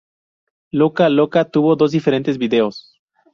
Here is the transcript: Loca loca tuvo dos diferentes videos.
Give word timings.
Loca 0.71 1.09
loca 1.09 1.45
tuvo 1.47 1.75
dos 1.75 1.91
diferentes 1.91 2.39
videos. 2.39 2.99